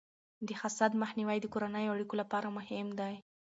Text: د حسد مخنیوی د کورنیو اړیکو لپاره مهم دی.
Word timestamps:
د 0.47 0.49
حسد 0.61 0.91
مخنیوی 1.01 1.37
د 1.41 1.45
کورنیو 1.53 1.93
اړیکو 1.95 2.15
لپاره 2.21 2.53
مهم 2.57 2.87
دی. 2.99 3.15